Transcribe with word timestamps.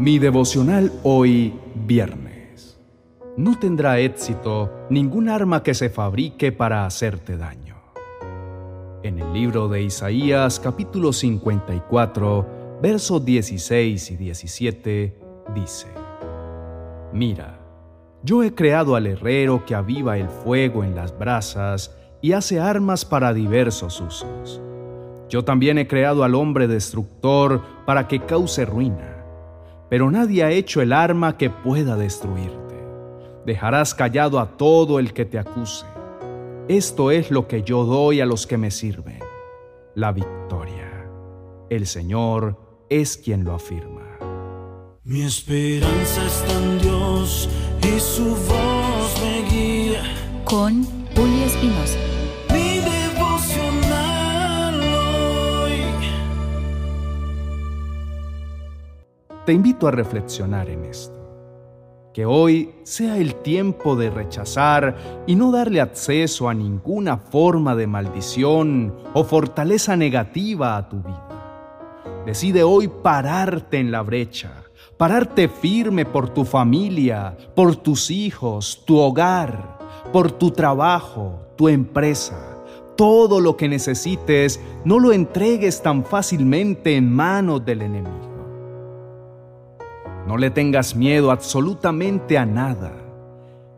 Mi 0.00 0.18
devocional 0.18 0.90
hoy 1.02 1.52
viernes. 1.74 2.80
No 3.36 3.58
tendrá 3.58 3.98
éxito 3.98 4.72
ningún 4.88 5.28
arma 5.28 5.62
que 5.62 5.74
se 5.74 5.90
fabrique 5.90 6.52
para 6.52 6.86
hacerte 6.86 7.36
daño. 7.36 7.76
En 9.02 9.18
el 9.18 9.30
libro 9.34 9.68
de 9.68 9.82
Isaías 9.82 10.58
capítulo 10.58 11.12
54, 11.12 12.78
versos 12.80 13.22
16 13.22 14.12
y 14.12 14.16
17 14.16 15.18
dice, 15.54 15.88
Mira, 17.12 17.60
yo 18.22 18.42
he 18.42 18.54
creado 18.54 18.96
al 18.96 19.06
herrero 19.06 19.66
que 19.66 19.74
aviva 19.74 20.16
el 20.16 20.30
fuego 20.30 20.82
en 20.82 20.94
las 20.94 21.18
brasas 21.18 21.94
y 22.22 22.32
hace 22.32 22.58
armas 22.58 23.04
para 23.04 23.34
diversos 23.34 24.00
usos. 24.00 24.62
Yo 25.28 25.44
también 25.44 25.76
he 25.76 25.86
creado 25.86 26.24
al 26.24 26.36
hombre 26.36 26.68
destructor 26.68 27.60
para 27.84 28.08
que 28.08 28.20
cause 28.20 28.64
ruina 28.64 29.19
pero 29.90 30.10
nadie 30.10 30.44
ha 30.44 30.50
hecho 30.50 30.80
el 30.80 30.92
arma 30.92 31.36
que 31.36 31.50
pueda 31.50 31.96
destruirte. 31.96 32.76
Dejarás 33.44 33.94
callado 33.94 34.38
a 34.38 34.56
todo 34.56 35.00
el 35.00 35.12
que 35.12 35.24
te 35.24 35.38
acuse. 35.38 35.84
Esto 36.68 37.10
es 37.10 37.32
lo 37.32 37.48
que 37.48 37.64
yo 37.64 37.84
doy 37.84 38.20
a 38.20 38.26
los 38.26 38.46
que 38.46 38.56
me 38.56 38.70
sirven, 38.70 39.18
la 39.96 40.12
victoria. 40.12 41.10
El 41.68 41.86
Señor 41.86 42.56
es 42.88 43.16
quien 43.16 43.44
lo 43.44 43.54
afirma. 43.54 44.18
Mi 45.02 45.22
esperanza 45.22 46.24
está 46.24 46.52
en 46.52 46.78
Dios 46.78 47.48
y 47.82 47.98
su 47.98 48.24
voz 48.24 49.20
me 49.20 49.50
guía. 49.50 50.02
Con 50.44 50.84
Julio 51.16 51.44
Espinosa. 51.44 52.09
Te 59.46 59.52
invito 59.52 59.88
a 59.88 59.90
reflexionar 59.90 60.68
en 60.68 60.84
esto. 60.84 61.18
Que 62.12 62.26
hoy 62.26 62.74
sea 62.82 63.16
el 63.18 63.36
tiempo 63.36 63.96
de 63.96 64.10
rechazar 64.10 65.24
y 65.26 65.36
no 65.36 65.52
darle 65.52 65.80
acceso 65.80 66.48
a 66.48 66.54
ninguna 66.54 67.18
forma 67.18 67.76
de 67.76 67.86
maldición 67.86 68.94
o 69.14 69.24
fortaleza 69.24 69.96
negativa 69.96 70.76
a 70.76 70.88
tu 70.88 70.98
vida. 70.98 71.28
Decide 72.26 72.64
hoy 72.64 72.88
pararte 72.88 73.78
en 73.78 73.92
la 73.92 74.02
brecha, 74.02 74.64
pararte 74.96 75.48
firme 75.48 76.04
por 76.04 76.28
tu 76.28 76.44
familia, 76.44 77.36
por 77.54 77.76
tus 77.76 78.10
hijos, 78.10 78.82
tu 78.84 78.98
hogar, 78.98 79.78
por 80.12 80.32
tu 80.32 80.50
trabajo, 80.50 81.40
tu 81.56 81.68
empresa. 81.68 82.46
Todo 82.96 83.40
lo 83.40 83.56
que 83.56 83.68
necesites, 83.68 84.60
no 84.84 84.98
lo 84.98 85.12
entregues 85.12 85.82
tan 85.82 86.04
fácilmente 86.04 86.96
en 86.96 87.10
manos 87.10 87.64
del 87.64 87.82
enemigo. 87.82 88.29
No 90.30 90.36
le 90.36 90.52
tengas 90.52 90.94
miedo 90.94 91.32
absolutamente 91.32 92.38
a 92.38 92.46
nada. 92.46 92.92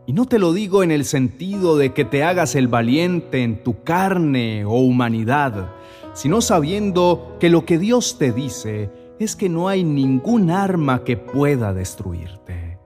Y 0.05 0.13
no 0.13 0.27
te 0.27 0.37
lo 0.37 0.53
digo 0.53 0.83
en 0.83 0.91
el 0.91 1.03
sentido 1.03 1.77
de 1.77 1.93
que 1.93 2.05
te 2.05 2.23
hagas 2.23 2.53
el 2.53 2.67
valiente 2.67 3.41
en 3.41 3.63
tu 3.63 3.81
carne 3.83 4.63
o 4.63 4.73
humanidad, 4.73 5.71
sino 6.13 6.41
sabiendo 6.41 7.37
que 7.39 7.49
lo 7.49 7.65
que 7.65 7.79
Dios 7.79 8.19
te 8.19 8.31
dice 8.31 8.91
es 9.19 9.35
que 9.35 9.49
no 9.49 9.67
hay 9.67 9.83
ningún 9.83 10.51
arma 10.51 11.03
que 11.03 11.17
pueda 11.17 11.73
destruirte. 11.73 12.77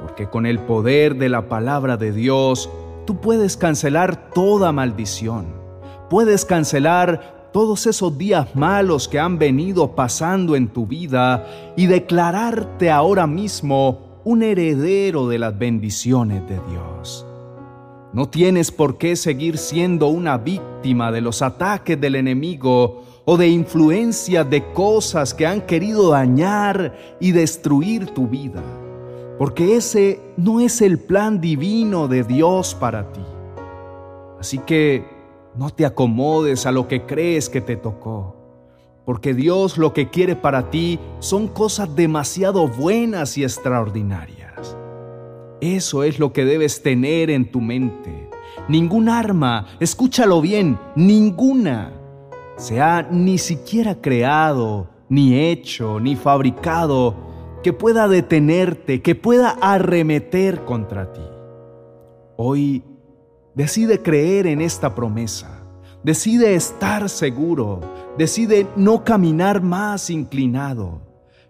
Porque 0.00 0.28
con 0.28 0.44
el 0.44 0.58
poder 0.58 1.14
de 1.14 1.28
la 1.28 1.48
palabra 1.48 1.96
de 1.96 2.10
Dios, 2.10 2.68
tú 3.06 3.20
puedes 3.20 3.56
cancelar 3.56 4.30
toda 4.30 4.72
maldición, 4.72 5.46
puedes 6.10 6.44
cancelar 6.44 7.41
todos 7.52 7.86
esos 7.86 8.16
días 8.16 8.54
malos 8.54 9.06
que 9.08 9.20
han 9.20 9.38
venido 9.38 9.94
pasando 9.94 10.56
en 10.56 10.68
tu 10.68 10.86
vida 10.86 11.46
y 11.76 11.86
declararte 11.86 12.90
ahora 12.90 13.26
mismo 13.26 14.20
un 14.24 14.42
heredero 14.42 15.28
de 15.28 15.38
las 15.38 15.58
bendiciones 15.58 16.42
de 16.48 16.58
Dios. 16.70 17.26
No 18.12 18.28
tienes 18.28 18.70
por 18.70 18.98
qué 18.98 19.16
seguir 19.16 19.58
siendo 19.58 20.08
una 20.08 20.38
víctima 20.38 21.10
de 21.10 21.20
los 21.20 21.42
ataques 21.42 22.00
del 22.00 22.14
enemigo 22.14 23.02
o 23.24 23.36
de 23.36 23.48
influencias 23.48 24.48
de 24.48 24.72
cosas 24.72 25.32
que 25.32 25.46
han 25.46 25.62
querido 25.62 26.10
dañar 26.10 27.16
y 27.20 27.32
destruir 27.32 28.06
tu 28.10 28.28
vida, 28.28 28.62
porque 29.38 29.76
ese 29.76 30.20
no 30.36 30.60
es 30.60 30.80
el 30.82 30.98
plan 30.98 31.40
divino 31.40 32.08
de 32.08 32.24
Dios 32.24 32.74
para 32.74 33.12
ti. 33.12 33.22
Así 34.38 34.58
que 34.58 35.11
no 35.56 35.70
te 35.70 35.84
acomodes 35.84 36.66
a 36.66 36.72
lo 36.72 36.88
que 36.88 37.04
crees 37.04 37.48
que 37.48 37.60
te 37.60 37.76
tocó, 37.76 38.36
porque 39.04 39.34
Dios 39.34 39.76
lo 39.78 39.92
que 39.92 40.08
quiere 40.08 40.36
para 40.36 40.70
ti 40.70 40.98
son 41.18 41.48
cosas 41.48 41.94
demasiado 41.94 42.68
buenas 42.68 43.36
y 43.36 43.44
extraordinarias. 43.44 44.76
Eso 45.60 46.02
es 46.02 46.18
lo 46.18 46.32
que 46.32 46.44
debes 46.44 46.82
tener 46.82 47.30
en 47.30 47.50
tu 47.50 47.60
mente. 47.60 48.28
Ningún 48.68 49.08
arma, 49.08 49.66
escúchalo 49.80 50.40
bien, 50.40 50.78
ninguna, 50.96 51.92
se 52.56 52.80
ha 52.80 53.02
ni 53.02 53.38
siquiera 53.38 54.00
creado, 54.00 54.88
ni 55.08 55.38
hecho, 55.38 56.00
ni 56.00 56.16
fabricado 56.16 57.14
que 57.62 57.72
pueda 57.72 58.08
detenerte, 58.08 59.02
que 59.02 59.14
pueda 59.14 59.50
arremeter 59.60 60.64
contra 60.64 61.12
ti. 61.12 61.22
Hoy 62.36 62.82
Decide 63.54 64.00
creer 64.00 64.46
en 64.46 64.62
esta 64.62 64.94
promesa. 64.94 65.60
Decide 66.02 66.54
estar 66.54 67.10
seguro. 67.10 67.80
Decide 68.16 68.66
no 68.76 69.04
caminar 69.04 69.60
más 69.60 70.08
inclinado. 70.08 71.02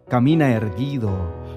Camina 0.09 0.51
erguido, 0.51 1.11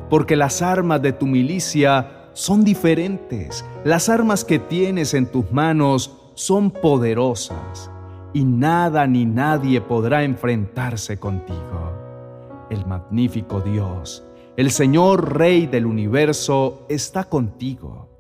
porque 0.10 0.36
las 0.36 0.62
armas 0.62 1.02
de 1.02 1.14
tu 1.14 1.26
milicia 1.26 2.30
son 2.34 2.64
diferentes. 2.64 3.66
Las 3.84 4.08
armas 4.08 4.46
que 4.46 4.60
tienes 4.60 5.16
en 5.16 5.26
tus 5.26 5.52
manos 5.52 6.16
son 6.36 6.70
poderosas 6.70 7.90
y 8.34 8.44
nada 8.44 9.08
ni 9.08 9.26
nadie 9.26 9.82
podrá 9.82 10.24
enfrentarse 10.24 11.18
contigo. 11.18 12.68
El 12.70 12.86
magnífico 12.86 13.62
Dios, 13.62 14.24
el 14.58 14.70
Señor 14.70 15.38
Rey 15.38 15.66
del 15.66 15.88
universo, 15.88 16.86
está 16.88 17.24
contigo 17.24 18.15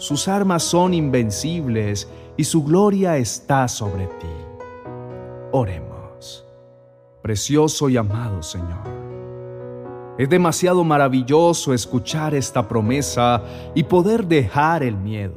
sus 0.00 0.28
armas 0.28 0.62
son 0.62 0.94
invencibles 0.94 2.08
y 2.38 2.44
su 2.44 2.64
gloria 2.64 3.18
está 3.18 3.68
sobre 3.68 4.06
ti. 4.06 4.26
Oremos. 5.52 6.46
Precioso 7.20 7.90
y 7.90 7.98
amado 7.98 8.42
Señor. 8.42 8.88
Es 10.16 10.28
demasiado 10.30 10.84
maravilloso 10.84 11.74
escuchar 11.74 12.34
esta 12.34 12.66
promesa 12.66 13.42
y 13.74 13.82
poder 13.82 14.26
dejar 14.26 14.82
el 14.82 14.96
miedo, 14.96 15.36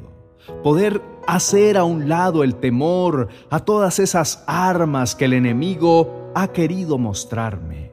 poder 0.63 1.01
hacer 1.27 1.77
a 1.77 1.83
un 1.83 2.07
lado 2.07 2.41
el 2.41 2.55
temor 2.55 3.27
a 3.49 3.59
todas 3.59 3.99
esas 3.99 4.45
armas 4.47 5.13
que 5.13 5.25
el 5.25 5.33
enemigo 5.33 6.31
ha 6.35 6.47
querido 6.47 6.97
mostrarme, 6.97 7.91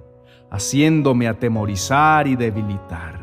haciéndome 0.53 1.27
atemorizar 1.27 2.29
y 2.29 2.37
debilitar. 2.37 3.20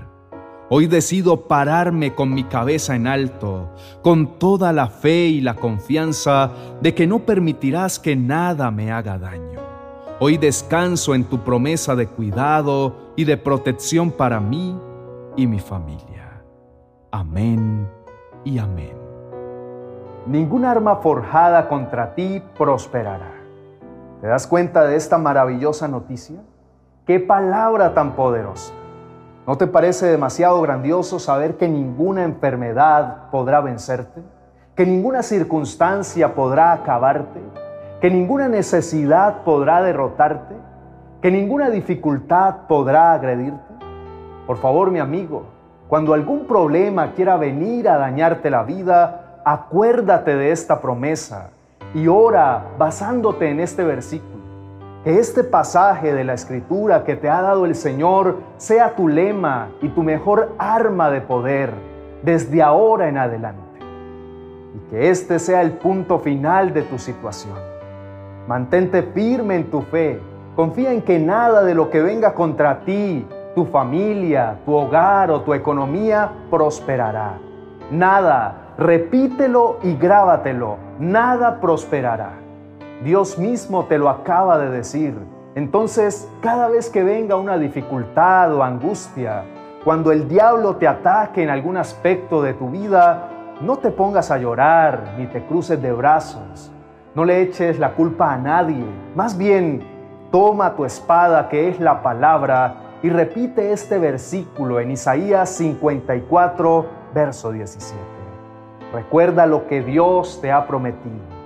Hoy 0.70 0.88
decido 0.88 1.48
pararme 1.48 2.14
con 2.14 2.34
mi 2.34 2.44
cabeza 2.44 2.94
en 2.94 3.08
alto, 3.08 3.70
con 4.02 4.38
toda 4.38 4.74
la 4.74 4.88
fe 4.88 5.28
y 5.28 5.40
la 5.40 5.56
confianza 5.56 6.52
de 6.82 6.94
que 6.94 7.08
no 7.08 7.20
permitirás 7.20 8.00
que 8.00 8.18
nada 8.18 8.70
me 8.70 8.92
haga 8.92 9.18
daño. 9.18 9.62
Hoy 10.20 10.38
descanso 10.38 11.16
en 11.16 11.24
tu 11.24 11.40
promesa 11.40 11.96
de 11.96 12.08
cuidado 12.08 13.14
y 13.16 13.24
de 13.24 13.38
protección 13.38 14.12
para 14.12 14.42
mí 14.42 14.78
y 15.38 15.48
mi 15.48 15.60
familia. 15.60 16.42
Amén 17.12 17.88
y 18.44 18.58
amén. 18.58 18.98
Ningún 20.26 20.66
arma 20.66 20.98
forjada 20.98 21.70
contra 21.70 22.14
ti 22.14 22.44
prosperará. 22.58 23.32
¿Te 24.20 24.28
das 24.28 24.46
cuenta 24.46 24.84
de 24.84 24.98
esta 24.98 25.18
maravillosa 25.18 25.88
noticia? 25.88 26.42
¡Qué 27.06 27.22
palabra 27.22 27.94
tan 27.94 28.18
poderosa! 28.18 28.74
¿No 29.48 29.58
te 29.58 29.66
parece 29.66 30.08
demasiado 30.08 30.62
grandioso 30.62 31.20
saber 31.20 31.56
que 31.56 31.70
ninguna 31.70 32.26
enfermedad 32.26 33.30
podrá 33.32 33.62
vencerte? 33.62 34.22
¿Que 34.76 34.86
ninguna 34.86 35.24
circunstancia 35.24 36.36
podrá 36.36 36.74
acabarte? 36.74 37.40
¿Que 38.02 38.12
ninguna 38.12 38.50
necesidad 38.50 39.44
podrá 39.46 39.82
derrotarte? 39.82 40.54
¿Que 41.22 41.32
ninguna 41.32 41.70
dificultad 41.70 42.68
podrá 42.68 43.14
agredirte? 43.14 43.74
Por 44.46 44.58
favor, 44.58 44.92
mi 44.92 45.00
amigo, 45.00 45.46
cuando 45.88 46.14
algún 46.14 46.46
problema 46.46 47.14
quiera 47.14 47.38
venir 47.38 47.88
a 47.88 47.98
dañarte 47.98 48.50
la 48.50 48.64
vida, 48.64 49.40
acuérdate 49.46 50.36
de 50.36 50.52
esta 50.52 50.82
promesa 50.82 51.52
y 51.94 52.10
ora 52.10 52.66
basándote 52.78 53.50
en 53.50 53.62
este 53.62 53.86
versículo. 53.86 54.47
Que 55.08 55.20
este 55.20 55.46
pasaje 55.46 56.14
de 56.14 56.26
la 56.26 56.34
escritura 56.34 57.06
que 57.06 57.16
te 57.16 57.30
ha 57.30 57.42
dado 57.42 57.66
el 57.66 57.76
Señor 57.76 58.40
sea 58.58 58.94
tu 58.94 59.08
lema 59.08 59.70
y 59.82 59.88
tu 59.88 60.04
mejor 60.04 60.54
arma 60.58 61.10
de 61.10 61.22
poder 61.22 61.72
desde 62.24 62.62
ahora 62.62 63.08
en 63.08 63.18
adelante. 63.18 63.80
Y 64.76 64.90
que 64.90 65.10
este 65.10 65.40
sea 65.40 65.62
el 65.62 65.72
punto 65.72 66.20
final 66.20 66.74
de 66.74 66.82
tu 66.82 67.00
situación. 67.00 67.56
Mantente 68.50 69.02
firme 69.02 69.56
en 69.56 69.72
tu 69.72 69.80
fe. 69.80 70.20
Confía 70.58 70.92
en 70.92 71.02
que 71.02 71.20
nada 71.20 71.64
de 71.64 71.74
lo 71.74 71.90
que 71.90 72.02
venga 72.02 72.34
contra 72.34 72.82
ti 72.82 73.26
tu 73.56 73.64
familia, 73.64 74.60
tu 74.66 74.74
hogar 74.74 75.32
o 75.32 75.40
tu 75.40 75.54
economía 75.54 76.32
prosperará. 76.52 77.36
Nada, 77.92 78.74
repítelo 78.78 79.78
y 79.84 79.96
grábatelo, 79.96 80.76
nada 81.00 81.62
prosperará. 81.62 82.47
Dios 83.04 83.38
mismo 83.38 83.86
te 83.86 84.00
lo 84.00 84.10
acaba 84.10 84.58
de 84.58 84.72
decir. 84.72 85.16
Entonces, 85.54 86.28
cada 86.42 86.68
vez 86.68 86.90
que 86.90 87.04
venga 87.04 87.36
una 87.36 87.58
dificultad 87.58 88.54
o 88.56 88.64
angustia, 88.64 89.44
cuando 89.84 90.12
el 90.12 90.28
diablo 90.28 90.78
te 90.78 90.88
ataque 90.88 91.44
en 91.44 91.50
algún 91.50 91.78
aspecto 91.78 92.42
de 92.42 92.56
tu 92.56 92.70
vida, 92.70 93.30
no 93.62 93.78
te 93.78 93.92
pongas 93.92 94.32
a 94.32 94.38
llorar 94.38 95.14
ni 95.18 95.28
te 95.28 95.46
cruces 95.46 95.80
de 95.80 95.92
brazos. 95.92 96.72
No 97.14 97.24
le 97.24 97.42
eches 97.42 97.78
la 97.78 97.94
culpa 97.94 98.34
a 98.34 98.38
nadie. 98.38 98.84
Más 99.16 99.38
bien, 99.38 99.84
toma 100.32 100.76
tu 100.76 100.84
espada 100.84 101.50
que 101.50 101.70
es 101.70 101.80
la 101.80 102.02
palabra 102.02 102.78
y 103.04 103.10
repite 103.10 103.72
este 103.72 104.00
versículo 104.00 104.80
en 104.80 104.92
Isaías 104.92 105.50
54, 105.52 106.86
verso 107.14 107.52
17. 107.52 107.96
Recuerda 108.92 109.46
lo 109.46 109.68
que 109.68 109.82
Dios 109.84 110.40
te 110.42 110.52
ha 110.52 110.66
prometido. 110.66 111.37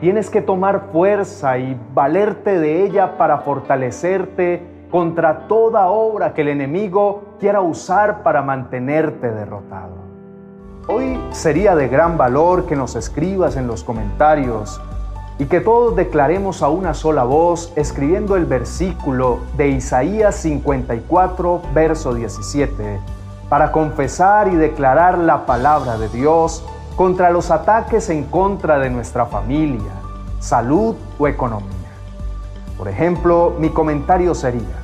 Tienes 0.00 0.28
que 0.28 0.42
tomar 0.42 0.88
fuerza 0.92 1.56
y 1.56 1.80
valerte 1.94 2.60
de 2.60 2.84
ella 2.84 3.16
para 3.16 3.38
fortalecerte 3.38 4.62
contra 4.90 5.48
toda 5.48 5.86
obra 5.86 6.34
que 6.34 6.42
el 6.42 6.48
enemigo 6.48 7.36
quiera 7.40 7.62
usar 7.62 8.22
para 8.22 8.42
mantenerte 8.42 9.32
derrotado. 9.32 9.96
Hoy 10.86 11.18
sería 11.30 11.74
de 11.74 11.88
gran 11.88 12.18
valor 12.18 12.66
que 12.66 12.76
nos 12.76 12.94
escribas 12.94 13.56
en 13.56 13.66
los 13.66 13.82
comentarios 13.82 14.80
y 15.38 15.46
que 15.46 15.60
todos 15.60 15.96
declaremos 15.96 16.62
a 16.62 16.68
una 16.68 16.92
sola 16.92 17.24
voz 17.24 17.72
escribiendo 17.74 18.36
el 18.36 18.44
versículo 18.44 19.40
de 19.56 19.68
Isaías 19.68 20.36
54, 20.36 21.62
verso 21.74 22.12
17, 22.12 23.00
para 23.48 23.72
confesar 23.72 24.48
y 24.48 24.56
declarar 24.56 25.16
la 25.16 25.46
palabra 25.46 25.96
de 25.96 26.08
Dios 26.10 26.64
contra 26.96 27.30
los 27.30 27.50
ataques 27.50 28.08
en 28.08 28.24
contra 28.24 28.78
de 28.78 28.88
nuestra 28.88 29.26
familia, 29.26 29.92
salud 30.40 30.96
o 31.18 31.28
economía. 31.28 31.70
Por 32.78 32.88
ejemplo, 32.88 33.54
mi 33.58 33.68
comentario 33.68 34.34
sería, 34.34 34.82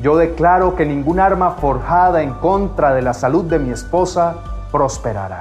yo 0.00 0.16
declaro 0.16 0.74
que 0.74 0.84
ningún 0.84 1.20
arma 1.20 1.52
forjada 1.52 2.22
en 2.22 2.34
contra 2.34 2.92
de 2.92 3.02
la 3.02 3.14
salud 3.14 3.44
de 3.44 3.60
mi 3.60 3.70
esposa 3.70 4.34
prosperará. 4.72 5.40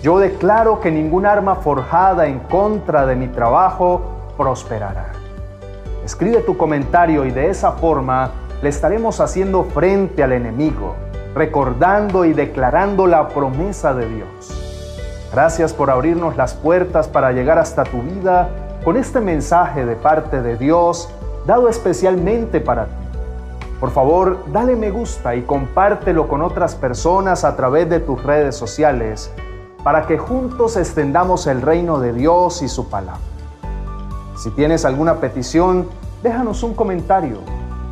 Yo 0.00 0.20
declaro 0.20 0.80
que 0.80 0.92
ningún 0.92 1.26
arma 1.26 1.56
forjada 1.56 2.26
en 2.26 2.38
contra 2.38 3.04
de 3.04 3.16
mi 3.16 3.26
trabajo 3.26 4.02
prosperará. 4.36 5.10
Escribe 6.04 6.38
tu 6.42 6.56
comentario 6.56 7.24
y 7.24 7.32
de 7.32 7.50
esa 7.50 7.72
forma 7.72 8.30
le 8.62 8.68
estaremos 8.68 9.20
haciendo 9.20 9.64
frente 9.64 10.22
al 10.22 10.30
enemigo, 10.30 10.94
recordando 11.34 12.24
y 12.24 12.32
declarando 12.32 13.08
la 13.08 13.26
promesa 13.28 13.92
de 13.92 14.08
Dios. 14.08 14.65
Gracias 15.36 15.74
por 15.74 15.90
abrirnos 15.90 16.34
las 16.38 16.54
puertas 16.54 17.08
para 17.08 17.30
llegar 17.30 17.58
hasta 17.58 17.84
tu 17.84 18.00
vida 18.00 18.48
con 18.82 18.96
este 18.96 19.20
mensaje 19.20 19.84
de 19.84 19.94
parte 19.94 20.40
de 20.40 20.56
Dios 20.56 21.10
dado 21.46 21.68
especialmente 21.68 22.58
para 22.58 22.86
ti. 22.86 23.04
Por 23.78 23.90
favor, 23.90 24.50
dale 24.50 24.76
me 24.76 24.90
gusta 24.90 25.36
y 25.36 25.42
compártelo 25.42 26.26
con 26.26 26.40
otras 26.40 26.74
personas 26.74 27.44
a 27.44 27.54
través 27.54 27.86
de 27.90 28.00
tus 28.00 28.22
redes 28.22 28.56
sociales 28.56 29.30
para 29.84 30.06
que 30.06 30.16
juntos 30.16 30.78
extendamos 30.78 31.46
el 31.46 31.60
reino 31.60 32.00
de 32.00 32.14
Dios 32.14 32.62
y 32.62 32.68
su 32.70 32.88
palabra. 32.88 33.20
Si 34.38 34.50
tienes 34.52 34.86
alguna 34.86 35.16
petición, 35.16 35.86
déjanos 36.22 36.62
un 36.62 36.72
comentario. 36.72 37.40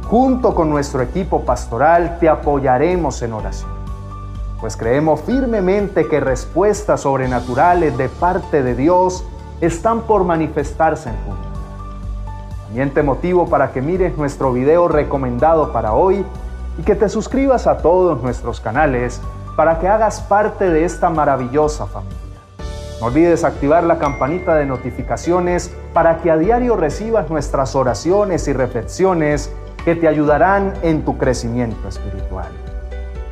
Junto 0.09 0.55
con 0.55 0.71
nuestro 0.71 1.03
equipo 1.03 1.43
pastoral 1.43 2.17
te 2.19 2.27
apoyaremos 2.27 3.21
en 3.21 3.35
oración, 3.35 3.71
pues 4.65 4.79
creemos 4.79 5.21
firmemente 5.21 6.09
que 6.09 6.21
respuestas 6.21 7.03
sobrenaturales 7.03 7.99
de 7.99 8.09
parte 8.09 8.63
de 8.63 8.75
Dios 8.75 9.23
están 9.61 10.01
por 10.05 10.25
manifestarse 10.25 11.11
en 11.11 11.17
tu 11.17 12.69
Siguiente 12.69 13.03
motivo 13.03 13.47
para 13.47 13.73
que 13.73 13.83
mires 13.83 14.17
nuestro 14.17 14.55
video 14.55 14.89
recomendado 14.89 15.71
para 15.71 15.93
hoy 15.93 16.25
y 16.79 16.83
que 16.83 16.95
te 16.95 17.11
suscribas 17.11 17.67
a 17.67 17.77
todos 17.77 18.23
nuestros 18.23 18.59
canales 18.59 19.21
para 19.55 19.81
que 19.81 19.87
hagas 19.87 20.23
parte 20.23 20.71
de 20.71 20.87
esta 20.87 21.11
maravillosa 21.11 21.85
familia. 21.85 22.17
No 23.03 23.09
olvides 23.09 23.45
activar 23.45 23.85
la 23.85 23.99
campanita 23.99 24.55
de 24.55 24.65
notificaciones 24.65 25.77
para 25.93 26.23
que 26.23 26.31
a 26.31 26.39
diario 26.39 26.75
recibas 26.75 27.29
nuestras 27.29 27.77
oraciones 27.77 28.49
y 28.49 28.55
reflexiones 28.55 29.53
que 29.85 29.95
te 29.95 30.09
ayudarán 30.09 30.73
en 30.81 31.05
tu 31.05 31.19
crecimiento 31.19 31.87
espiritual. 31.87 32.49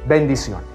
Bendiciones. 0.06 0.71